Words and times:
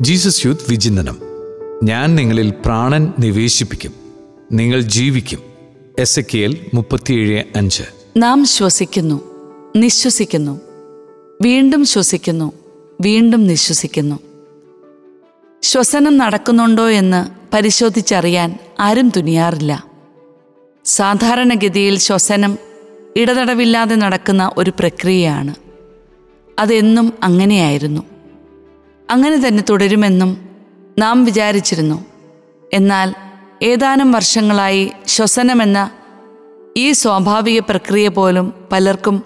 Jesus 0.00 0.46
youth 0.46 0.70
വിചിന്തനം. 0.70 1.16
ഞാൻ 1.82 2.16
നിങ്ങളിൽ 2.16 2.50
പ്രാണൻ 2.50 3.12
നിവേശിപ്പിക്കും. 3.18 3.92
നിങ്ങൾ 4.52 4.80
ജീവിക്കും. 4.80 5.38
എസ് 5.98 6.20
എ 6.20 6.22
കെ 6.22 6.38
എൽ 6.38 6.66
മുപ്പത്തിയേഴ് 6.74 7.42
അഞ്ച്. 7.56 7.82
നാം 8.16 8.44
ശ്വസിക്കുന്നു. 8.44 9.20
നിശ്വസിക്കുന്നു. 9.76 10.60
വീണ്ടും 11.42 11.84
ശ്വസിക്കുന്നു. 11.84 12.52
വീണ്ടും 13.00 13.46
നിശ്വസിക്കുന്നു. 13.46 14.18
ശ്വസനം 15.62 16.18
നടക്കുന്നുണ്ടോ 16.18 16.88
എന്ന് 16.88 17.54
പരിശോധിച്ചറിയാൻ 17.54 18.58
ആരും 18.80 19.12
തുനിയാറില്ല. 19.16 19.86
സാധാരണഗതിയിൽ 20.84 21.98
ശ്വസനം 21.98 22.58
ഇടതടവില്ലാതെ 23.16 23.94
നടക്കുന്ന 23.94 24.50
ഒരു 24.56 24.72
പ്രക്രിയയാണ്. 24.78 25.54
അതെന്നും 26.58 27.12
അങ്ങനെയായിരുന്നു. 27.22 28.15
അങ്ങനെ 29.10 29.48
തന്നെ 29.48 29.64
തുടരുമെന്നും 29.70 30.48
നാം 30.98 31.24
വിചാരിച്ചിരുന്നു. 31.24 32.04
എന്നാൽ 32.74 33.14
ഏതാനും 33.62 34.12
വർഷങ്ങളായി 34.12 34.92
ശ്വസനമെന്ന 35.06 35.90
ഈ 36.76 36.92
സ്വാഭാവിക 36.92 37.60
പ്രക്രിയ 37.60 38.08
പോലും 38.08 38.54
പലർക്കും 38.72 39.22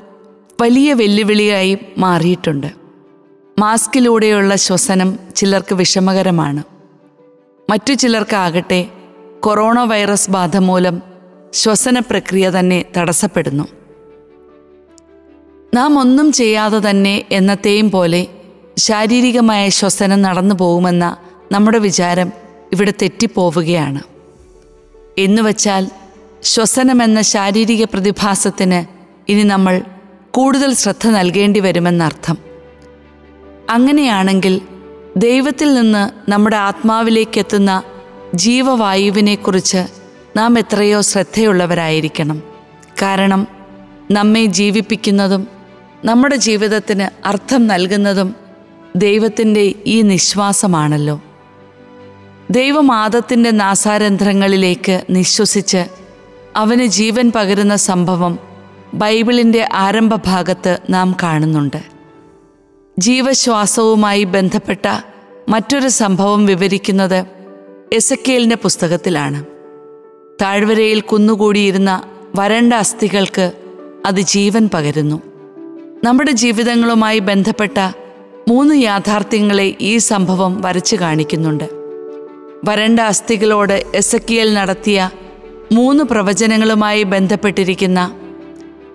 വലിയ 0.61 0.93
വെല്ലുവിളിയായി 0.93 1.79
മാറിയിട്ടുണ്ട്. 1.99 2.67
മാസ്കിലൂടെയുള്ള 3.59 4.57
ശ്വസനം 4.57 5.19
ചിലർക്ക് 5.37 5.75
വിഷമകരമാണ്. 5.75 6.63
മറ്റു 7.71 7.93
ചിലർക്കാകട്ടെ 7.93 8.87
കൊറോണ 9.41 9.81
വൈറസ് 9.81 10.31
ബാധ 10.31 10.57
മൂലം 10.57 11.03
ശ്വസന 11.53 11.99
പ്രക്രിയ 11.99 12.51
തന്നെ 12.51 12.85
തടസ്സപ്പെടുന്നു. 12.97 13.65
നാം 15.75 15.99
ഒന്നും 15.99 16.33
ചെയ്യാതെ 16.33 16.91
തന്നെ 16.91 17.25
എന്നത്തെയും 17.31 17.91
പോലെ 17.91 18.27
ശാരീരികമായ 18.81 19.69
ശ്വസനം 19.69 20.23
നടന്നു 20.23 20.55
പോകുമെന്ന 20.55 21.17
നമ്മുടെ 21.53 21.79
വിചാരം 21.79 22.33
ഇവിടെ 22.73 22.93
തെറ്റിപ്പോവുകയാണ്. 23.03 24.01
എന്നുവച്ചാൽ 25.19 25.91
ശ്വസനമെന്ന 26.43 27.21
ശാരീരിക 27.23 27.85
പ്രതിഭാസത്തിന് 27.85 28.81
ഇനി 29.31 29.43
നമ്മൾ 29.43 29.83
കൂടുതൽ 30.31 30.75
ശ്രദ്ധ 30.75 31.09
നൽകേണ്ടി 31.09 31.61
വരുമെന്നർത്ഥം. 31.61 32.39
അങ്ങനെയാണെങ്കിൽ 33.71 34.61
ദൈവത്തിൽ 35.17 35.75
നിന്ന് 35.75 36.31
നമ്മുടെ 36.31 36.57
ആത്മാവിലേക്കെത്തുന്ന 36.57 37.83
ജീവവായുവിനെക്കുറിച്ച് 38.35 39.87
നാം 40.37 40.59
എത്രയോ 40.59 41.01
ശ്രദ്ധയുള്ളവരായിരിക്കണം. 41.01 42.43
കാരണം 43.03 43.47
നമ്മെ 44.11 44.45
ജീവിപ്പിക്കുന്നതും 44.45 45.49
നമ്മുടെ 46.05 46.37
ജീവിതത്തിന് 46.37 47.29
അർത്ഥം 47.29 47.67
നൽകുന്നതും 47.67 48.50
ദൈവത്തിന്റെ 48.97 49.75
ഈ 49.87 50.03
നിശ്വാസമാണല്ലോ. 50.03 51.23
ദൈവം 52.51 52.87
നാസാരന്ധ്രങ്ങളിലേക്ക് 53.51 55.05
നിശ്വസിച്ച് 55.11 55.85
അവന് 56.57 56.85
ജീവൻ 56.85 57.33
പകരുന്ന 57.35 57.77
സംഭവം 57.77 58.39
ബൈബിളിന്റെ 58.95 59.69
ആരംഭഭാഗത്ത് 59.73 60.79
നാം 60.91 61.17
കാണുന്നുണ്ട്. 61.23 61.83
ജീവശ്വാസവുമായി 62.99 64.25
ബന്ധപ്പെട്ട 64.25 65.01
മറ്റൊരു 65.49 65.89
സംഭവം 65.89 66.47
വിവരിക്കുന്നത് 66.47 67.25
എസക്കേലിന്റെ 67.93 68.57
പുസ്തകത്തിലാണ്. 68.57 69.45
താഴ്വരയിൽ 70.43 71.01
കുന്നുകൂടിയിരുന്ന 71.01 72.03
വരണ്ട 72.35 72.73
അസ്ഥികൾക്ക് 72.73 73.53
അത് 74.07 74.21
ജീവൻ 74.21 74.71
പകരുന്നു. 74.75 75.23
നമ്മുടെ 76.05 76.31
ജീവിതങ്ങളുമായി 76.31 77.19
ബന്ധപ്പെട്ട 77.19 77.93
മൂന്ന് 78.49 78.75
യാഥാർത്ഥ്യങ്ങളെ 78.75 79.77
ഈ 79.81 79.99
സംഭവം 79.99 80.61
വരച്ചു 80.61 80.97
കാണിക്കുന്നുണ്ട്. 80.97 81.65
വരണ്ട 82.65 83.01
അസ്ഥികളോട് 83.01 83.85
എസക്കിയൽ 83.95 84.55
നടത്തിയ 84.55 85.11
മൂന്ന് 85.73 86.05
പ്രവചനങ്ങളുമായി 86.05 87.03
ബന്ധപ്പെട്ടിരിക്കുന്ന 87.03 88.15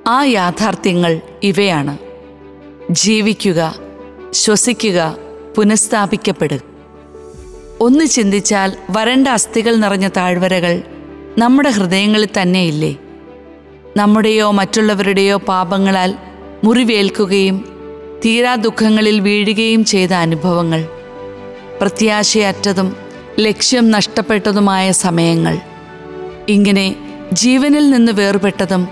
ആ 0.07 0.23
യാഥാർത്ഥ്യങ്ങൾ 0.23 1.21
ഇവയാണ്. 1.43 1.97
ജീവിക്കുക 2.91 3.75
ശ്വസിക്കുക 4.33 5.17
പുനഃസ്ഥാപിക്കപ്പെടുക. 5.55 6.59
ഒന്ന് 7.79 8.05
ചിന്തിച്ചാൽ 8.05 8.73
വരണ്ട 8.89 9.27
അസ്ഥികൾ 9.27 9.75
നിറഞ്ഞ 9.75 10.09
താഴ്വരകൾ 10.17 10.83
നമ്മുടെ 11.37 11.69
ഹൃദയങ്ങളിൽ 11.69 12.27
തന്നെയില്ലേ? 12.41 12.95
നമ്മുടെയോ 13.97 14.51
മറ്റുള്ളവരുടെയോ 14.51 15.37
പാപങ്ങളാൽ 15.37 16.15
മുറിവേൽക്കുകയും 16.63 17.74
തീരാ 18.25 18.55
ദുഃഖങ്ങളിൽ 18.55 19.19
വീഴുകയും 19.19 19.85
ചെയ്ത 19.85 20.13
അനുഭവങ്ങൾ 20.13 20.87
പ്രത്യാശയറ്റതും 21.81 22.95
ലക്ഷ്യം 23.39 23.91
നഷ്ടപ്പെട്ടതുമായ 23.91 24.91
സമയങ്ങൾ 24.91 25.57
ഇങ്ങനെ 26.49 26.95
ജീവനിൽ 27.33 27.91
നിന്ന് 27.91 28.11
വേർപെട്ടതും 28.11 28.87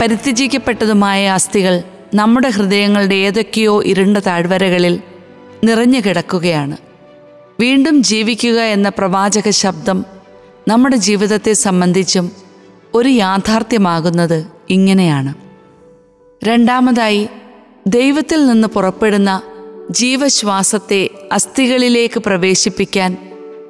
പരിത്യജിക്കപ്പെട്ടതുമായ 0.00 1.26
അസ്ഥികൾ 1.28 1.82
നമ്മുടെ 2.14 2.48
ഹൃദയങ്ങളുടെ 2.48 3.14
ഏതൊക്കെയോ 3.14 3.84
ഇരുണ്ട 3.84 4.16
താഴ്വരകളിൽ 4.16 5.00
നിറഞ്ഞു 5.64 6.00
കിടക്കുകയാണ്. 6.00 6.76
വീണ്ടും 7.60 8.02
ജീവിക്കുക 8.02 8.60
എന്ന 8.60 8.88
പ്രവാചക 8.88 9.50
ശബ്ദം 9.50 10.04
നമ്മുടെ 10.68 10.96
ജീവിതത്തെ 10.96 11.52
സംബന്ധിച്ചും 11.52 12.32
ഒരു 12.94 13.08
യാഥാർത്ഥ്യമാകുന്നത് 13.08 14.46
ഇങ്ങനെയാണ്. 14.70 15.34
രണ്ടാമതായി 16.44 17.28
ദൈവത്തിൽ 17.86 18.46
നിന്ന് 18.46 18.68
പുറപ്പെടുന്ന 18.68 19.42
ജീവശ്വാസത്തെ 19.90 21.10
അസ്ഥികളിലേക്ക് 21.32 22.20
പ്രവേശിപ്പിക്കാൻ 22.20 23.16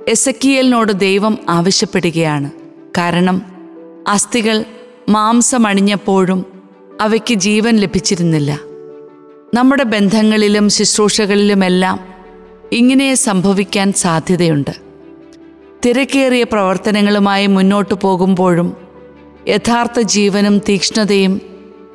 എസക്കിയലിനോട് 0.08 0.92
ദൈവം 0.92 1.38
ആവശ്യപ്പെടുകയാണ്. 1.48 2.50
കാരണം 2.98 3.42
അസ്ഥികൾ 4.08 4.64
മാംസമണിഞ്ഞപ്പോഴും 5.08 6.46
അവയ്ക്ക് 7.00 7.34
ജീവൻ 7.34 7.76
ലഭിച്ചിരുന്നില്ല. 7.76 8.60
നമ്മുടെ 9.54 9.82
ബന്ധങ്ങളിലും 9.82 10.68
ശുശ്രൂഷകളിലുമെല്ലാം 10.68 12.14
ഇങ്ങനെ 12.72 13.14
സംഭവിക്കാൻ 13.14 13.92
സാധ്യതയുണ്ട്. 13.92 14.70
തിരക്കേറിയ 15.86 16.42
പ്രവർത്തനങ്ങളുമായി 16.42 17.46
മുന്നോട്ടു 17.46 17.94
പോകുമ്പോഴും 18.02 18.76
യഥാർത്ഥ 19.48 20.00
ജീവനും 20.00 20.58
തീക്ഷ്ണതയും 20.58 21.40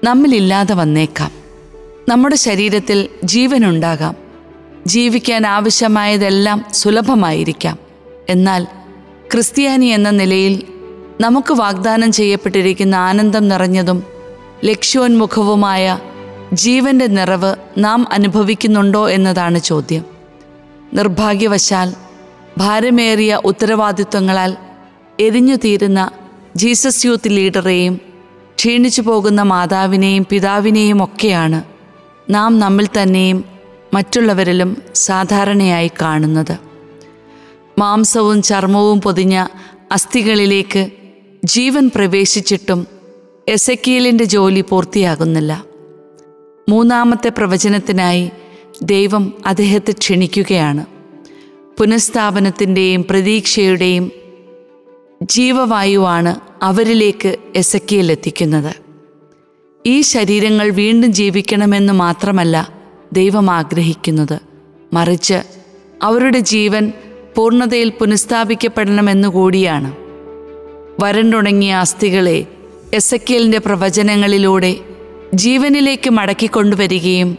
നമ്മിലില്ലാതെ 0.03 0.73
വന്നേക്കാം. 0.73 1.41
നമ്മുടെ 2.09 2.35
ശരീരത്തിൽ 2.35 3.09
ജീവനുണ്ടാകാം. 3.23 4.16
ജീവിക്കാൻ 4.88 5.47
ആവശ്യമായതെല്ലാം 5.47 6.66
സുലഭമായിരിക്കാം. 6.72 7.78
എന്നാൽ 8.29 8.63
ക്രിസ്ത്യാനി 9.31 9.85
എന്ന 9.85 10.09
നിലയിൽ 10.09 10.63
നമുക്ക് 11.22 11.53
വാഗ്ദാനം 11.53 12.11
ചെയ്യപ്പെട്ടിരിക്കുന്ന 12.11 12.95
ആനന്ദം 12.95 13.47
നിറഞ്ഞതും 13.47 14.03
ലക്ഷ്യോന്മുഖവുമായ 14.66 16.00
ജീവന്റെ 16.53 17.07
നിറവ് 17.07 17.56
നാം 17.78 18.07
അനുഭവിക്കുന്നുണ്ടോ 18.11 19.09
എന്നതാണ് 19.09 19.59
ചോദ്യം. 19.59 20.06
നിർഭാഗ്യവശാൽ 20.94 21.94
ഭാരമേറിയ 22.57 23.41
ഉത്തരവാദിത്വങ്ങളാൽ 23.45 24.57
എരിഞ്ഞു 25.19 25.56
തീരുന്ന 25.56 26.11
ജീസസ് 26.56 27.06
യൂത്ത് 27.06 27.29
ലീഡറെയും 27.29 28.01
ക്ഷീണിച്ചു 28.56 29.01
പോകുന്ന 29.01 29.41
മാതാവിനെയും 29.41 30.25
പിതാവിനെയും 30.29 31.03
ഒക്കെയാണ് 31.03 31.70
നാം 32.31 32.59
നമ്മിൽ 32.59 32.87
തന്നെയും 33.01 33.45
മറ്റുള്ളവരിലും 33.93 34.77
സാധാരണയായി 34.95 35.91
കാണുന്നത്. 36.01 36.57
മാംസവും 37.79 38.41
ചർമ്മവും 38.41 39.01
പൊതിഞ്ഞ 39.01 39.45
അസ്ഥികളിലേക്ക് 39.91 40.91
ജീവൻ 41.45 41.91
പ്രവേശിച്ചിട്ടും 41.95 42.87
എസക്കിയലിന്റെ 43.47 44.23
ജോലി 44.23 44.61
പൂർത്തിയാകുന്നില്ല. 44.61 45.63
മൂന്നാമത്തെ 46.69 47.29
പ്രവചനത്തിനായി 47.29 48.31
ദൈവം 48.81 49.33
അദ്ദേഹത്തെ 49.45 49.91
ക്ഷണിക്കുകയാണ്. 49.91 50.85
പുനഃസ്ഥാപനത്തിന്റെയും 51.79 53.03
പ്രതീക്ഷയുടെയും 53.03 54.11
ജീവവായുവാണ് 55.23 56.35
അവരിലേക്ക് 56.63 57.35
എസക്കിയൽ 57.55 58.11
എത്തിക്കുന്നത്. 58.11 58.91
ഈ 59.87 60.01
ശരീരങ്ങൾ 60.01 60.69
വീണ്ടും 60.69 61.13
ജീവിക്കണമെന്ന് 61.13 61.93
മാത്രമല്ല 61.93 62.73
ദൈവം 63.13 63.51
ആഗ്രഹിക്കുന്നത്. 63.51 64.39
മറിച്ച് 64.93 65.41
അവരുടെ 66.01 66.39
ജീവൻ 66.39 66.91
പൂർണതയിൽ 67.35 67.89
പുനഃസ്ഥാപിക്കപ്പെടണമെന്നുകൂടിയാണ് 67.89 69.93
വരണ്ടുണങ്ങിയ 71.03 71.73
അസ്ഥികളെ 71.73 72.45
എസക്കിയലിന്റെ 72.93 73.57
പ്രവചനങ്ങളിലൂടെ 73.57 74.75
ജീവനിലേക്ക് 75.33 76.09
മടക്കിക്കൊണ്ടുവരികയും 76.09 77.37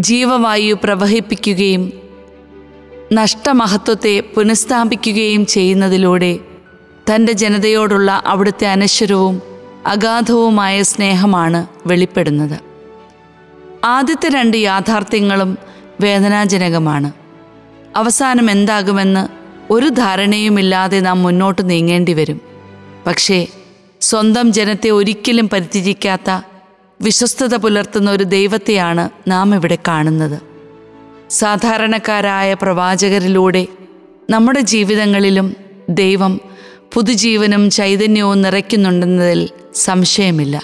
ജീവവായു 0.00 0.76
പ്രവഹിപ്പിക്കുകയും 0.84 1.92
നഷ്ടമഹത്വത്തെ 3.12 4.20
പുനഃസ്ഥാപിക്കുകയും 4.20 5.46
ചെയ്യുന്നതിലൂടെ 5.46 6.38
തന്റെ 7.14 7.32
ജനതയോടുള്ള 7.32 8.22
അവിടുത്തെ 8.26 8.66
അനശ്വരവും 8.66 9.49
അഗാധവുമായ 9.86 10.82
സ്നേഹമാണ് 10.82 11.66
വെളിപ്പെടുന്നത്. 11.86 12.60
ആദ്യത്തെ 13.84 14.28
രണ്ട് 14.28 14.56
യാഥാർത്ഥ്യങ്ങളും 14.56 15.58
വേദനാജനകമാണ്. 16.00 17.12
അവസാനം 17.96 18.50
എന്താകുമെന്ന് 18.50 19.28
ഒരു 19.72 19.88
ധാരണയുമില്ലാതെ 19.88 21.00
നാം 21.00 21.22
മുന്നോട്ട് 21.22 21.70
നീങ്ങേണ്ടി 21.70 22.12
വരും 22.12 22.40
പക്ഷേ 23.06 23.46
സ്വന്തം 24.00 24.52
ജനത്തെ 24.52 24.90
ഒരിക്കലും 24.90 25.48
പരിത്യജിക്കാത്ത 25.48 26.40
വിശ്വസ്തത 27.02 27.56
പുലർത്തുന്ന 27.56 28.10
ഒരു 28.10 28.24
ദൈവത്തെയാണ് 28.24 29.10
നാം 29.28 29.54
ഇവിടെ 29.54 29.78
കാണുന്നത്. 29.88 30.42
സാധാരണക്കാരായ 31.30 32.54
പ്രവാചകരിലൂടെ 32.54 33.66
നമ്മുടെ 34.30 34.60
ജീവിതങ്ങളിലും 34.60 35.56
ദൈവം 35.88 36.40
പുതുജീവനും 36.94 37.70
ചൈതന്യവും 37.70 38.42
നിറയ്ക്കുന്നുണ്ടെന്നതിൽ 38.42 39.48
സംശയമില്ല. 39.74 40.62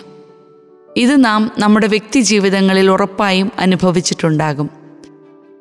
ഇത് 0.96 1.24
നാം 1.24 1.50
നമ്മുടെ 1.58 1.86
വ്യക്തി 1.86 2.20
ജീവിതങ്ങളിൽ 2.20 2.90
ഉറപ്പായും 2.90 3.52
അനുഭവിച്ചിട്ടുണ്ടാകും. 3.58 4.70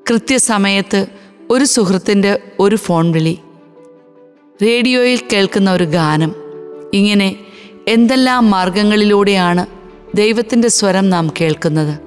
കൃത്യസമയത്ത് 0.10 1.06
ഒരു 1.50 1.66
സുഹൃത്തിന്റെ 1.66 2.40
ഒരു 2.60 2.76
ഫോൺ 2.76 3.12
വിളി. 3.12 3.40
റേഡിയോയിൽ 4.64 5.20
കേൾക്കുന്ന 5.34 5.72
ഒരു 5.72 5.84
ഗാനം. 5.84 6.36
ഇങ്ങനെ 6.94 7.36
എന്തെല്ലാം 7.88 8.52
മാർഗങ്ങളിലൂടെയാണ് 8.52 9.66
ദൈവത്തിന്റെ 10.18 10.68
സ്വരം 10.68 11.10
നാം 11.10 11.34
കേൾക്കുന്നത്. 11.42 12.00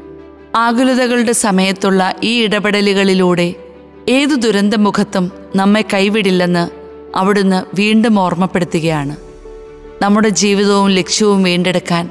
ആകുലതകളുടെ 0.56 1.32
സമയത്തുള്ള 1.32 2.14
ഈ 2.22 2.42
ഇടപെടലുകളിലൂടെ 2.42 3.54
ഏതു 4.08 4.34
ദുരന്തമുഖത്തും 4.34 5.32
നമ്മെ 5.56 5.84
കൈവിടില്ലെന്ന് 5.94 6.77
അവിടുന്ന് 7.16 7.76
വീണ്ടും 7.76 8.20
ഓർമ്മപ്പെടുത്തുകയാണ്. 8.20 9.16
നമ്മുടെ 10.02 10.28
ജീവിതവും 10.28 10.90
ലക്ഷ്യവും 10.90 11.42
വീണ്ടെടുക്കാൻ 11.42 12.10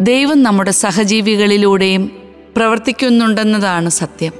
ദൈവം 0.00 0.42
നമ്മുടെ 0.42 0.70
സഹജീവികളിലൂടെയും 0.70 2.10
പ്രവർത്തിക്കുന്നുണ്ടെന്നതാണ് 2.56 3.88
സത്യം. 3.88 4.32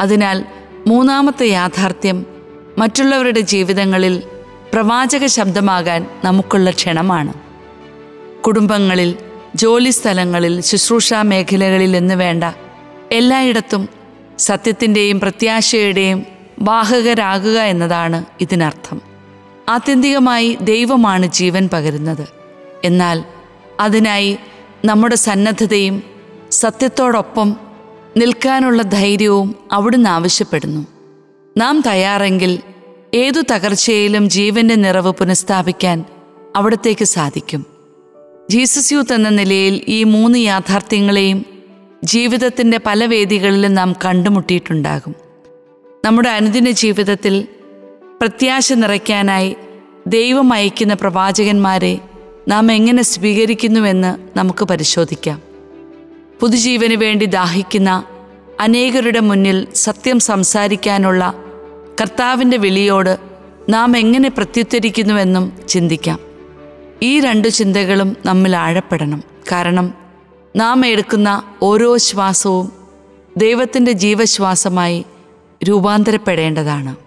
അതിനാൽ 0.00 0.44
മൂന്നാമത്തെ 0.86 1.46
യാഥാർത്ഥ്യം 1.46 2.26
മറ്റുള്ളവരുടെ 2.78 3.40
ജീവിതങ്ങളിൽ 3.40 4.22
പ്രവാചക 4.72 5.26
ശബ്ദമാകാൻ 5.26 6.06
നമുക്കുള്ള 6.24 6.70
ക്ഷണമാണ്. 6.70 7.32
കുടുംബങ്ങളിൽ 8.42 9.14
ജോലി 9.54 9.90
സ്ഥലങ്ങളിൽ 9.90 10.60
ശുശ്രൂഷാ 10.60 11.22
മേഖലകളിൽ 11.22 11.96
എന്ന് 11.96 12.14
വേണ്ട 12.14 12.44
എല്ലായിടത്തും 13.12 13.88
സത്യത്തിന്റെയും 14.38 15.20
പ്രത്യാശയുടെയും 15.20 16.26
വാഹകരാകുക 16.58 17.58
എന്നതാണ് 17.58 18.24
ഇതിനർത്ഥം. 18.40 19.13
ആത്യന്തികമായി 19.68 20.58
ദൈവമാണ് 20.60 21.26
ജീവൻ 21.26 21.68
പകരുന്നത്. 21.72 22.28
എന്നാൽ 22.84 23.24
അതിനായി 23.80 24.36
നമ്മുടെ 24.84 25.14
സന്നദ്ധതയും 25.14 26.02
സത്യത്തോടൊപ്പം 26.50 27.56
നിൽക്കാനുള്ള 28.16 28.82
ധൈര്യവും 28.82 29.54
അവിടുന്ന് 29.72 30.10
ആവശ്യപ്പെടുന്നു. 30.10 30.86
നാം 31.56 31.82
തയ്യാറെങ്കിൽ 31.86 32.58
ഏതു 33.14 33.40
തകർച്ചയിലും 33.40 34.30
ജീവന്റെ 34.30 34.74
നിറവ് 34.74 35.12
പുനഃസ്ഥാപിക്കാൻ 35.12 36.04
അവിടത്തേക്ക് 36.56 37.04
സാധിക്കും. 37.04 37.66
ജീസസ് 38.50 38.92
യൂത്ത് 38.92 39.14
എന്ന 39.14 39.28
നിലയിൽ 39.28 39.80
ഈ 39.88 40.04
മൂന്ന് 40.04 40.38
യാഥാർത്ഥ്യങ്ങളെയും 40.38 41.46
ജീവിതത്തിന്റെ 42.04 42.80
പല 42.86 43.04
വേദികളിലും 43.04 43.74
നാം 43.74 43.96
കണ്ടുമുട്ടിയിട്ടുണ്ടാകും. 44.04 45.14
നമ്മുടെ 46.04 46.28
അനുദിന 46.28 46.70
ജീവിതത്തിൽ 46.70 47.48
പ്രത്യാശ 48.24 48.72
നിറയ്ക്കാനായി 48.72 49.56
ദൈവം 50.06 50.52
അയക്കുന്ന 50.52 50.94
പ്രവാചകന്മാരെ 50.94 51.98
നാം 52.48 52.72
എങ്ങനെ 52.72 53.02
സ്വീകരിക്കുന്നുവെന്ന് 53.02 54.38
നമുക്ക് 54.38 54.64
പരിശോധിക്കാം. 54.64 55.42
പുതുജീവന് 56.40 56.94
വേണ്ടി 56.94 57.26
ദാഹിക്കുന്ന 57.26 58.04
അനേകരുടെ 58.60 59.20
മുന്നിൽ 59.20 59.66
സത്യം 59.74 60.20
സംസാരിക്കാനുള്ള 60.20 61.34
കർത്താവിന്റെ 62.00 62.56
വിളിയോട് 62.56 63.18
നാം 63.68 63.96
എങ്ങനെ 63.96 64.28
പ്രത്യുത്തരിക്കുന്നുവെന്നും 64.28 65.52
ചിന്തിക്കാം. 65.68 66.18
ഈ 67.02 67.20
രണ്ട് 67.20 67.48
ചിന്തകളും 67.48 68.16
നമ്മിൽ 68.26 68.56
ആഴപ്പെടണം. 68.56 69.22
കാരണം 69.52 69.94
നാം 70.56 70.86
എടുക്കുന്ന 70.86 71.42
ഓരോ 71.62 71.96
ശ്വാസവും 71.96 72.72
ദൈവത്തിന്റെ 73.36 73.92
ജീവശ്വാസമായി 73.92 75.04
രൂപാന്തരപ്പെടേണ്ടതാണ്. 75.68 77.03